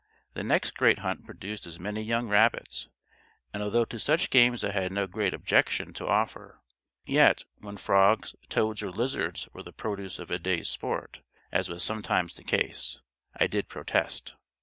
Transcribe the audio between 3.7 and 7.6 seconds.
to such games I had no great objection to offer; yet,